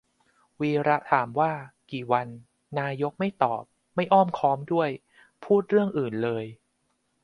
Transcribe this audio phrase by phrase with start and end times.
[0.61, 1.51] วีระถามว่า
[1.91, 2.27] กี่วัน
[2.79, 3.63] นายกไม่ตอบ
[3.95, 4.89] ไม่อ้อมค้อมด้วย
[5.43, 6.45] พูดเรื่องอื่นเลย!